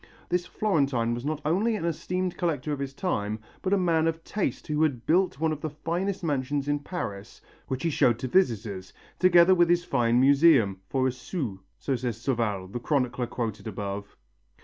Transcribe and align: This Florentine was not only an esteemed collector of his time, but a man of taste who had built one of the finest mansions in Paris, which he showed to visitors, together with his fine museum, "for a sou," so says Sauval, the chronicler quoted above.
This 0.29 0.47
Florentine 0.47 1.13
was 1.13 1.25
not 1.25 1.41
only 1.45 1.75
an 1.75 1.85
esteemed 1.85 2.35
collector 2.35 2.73
of 2.73 2.79
his 2.79 2.91
time, 2.91 3.37
but 3.61 3.71
a 3.71 3.77
man 3.77 4.07
of 4.07 4.23
taste 4.23 4.65
who 4.65 4.81
had 4.81 5.05
built 5.05 5.39
one 5.39 5.51
of 5.51 5.61
the 5.61 5.69
finest 5.69 6.23
mansions 6.23 6.67
in 6.67 6.79
Paris, 6.79 7.39
which 7.67 7.83
he 7.83 7.91
showed 7.91 8.17
to 8.17 8.27
visitors, 8.27 8.93
together 9.19 9.53
with 9.53 9.69
his 9.69 9.83
fine 9.83 10.19
museum, 10.19 10.79
"for 10.89 11.07
a 11.07 11.11
sou," 11.11 11.59
so 11.77 11.95
says 11.95 12.17
Sauval, 12.17 12.65
the 12.69 12.79
chronicler 12.79 13.27
quoted 13.27 13.67
above. 13.67 14.17